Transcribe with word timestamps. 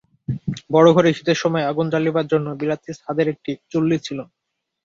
বড়ো 0.71 0.91
ঘরে 0.95 1.09
শীতের 1.17 1.37
সময় 1.43 1.67
আগুন 1.71 1.85
জ্বালিবার 1.89 2.29
জন্য 2.31 2.47
বিলাতি 2.59 2.89
ছাঁদের 2.99 3.27
একটি 3.33 3.51
চুল্লি 3.71 3.97
ছিল। 3.99 4.19